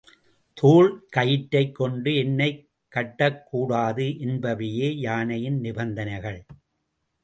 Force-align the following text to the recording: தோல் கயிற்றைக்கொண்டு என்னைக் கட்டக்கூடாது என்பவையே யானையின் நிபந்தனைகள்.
தோல் 0.53 1.07
கயிற்றைக்கொண்டு 1.15 2.15
என்னைக் 2.15 2.69
கட்டக்கூடாது 2.95 4.05
என்பவையே 4.19 4.97
யானையின் 4.99 5.59
நிபந்தனைகள். 5.59 6.45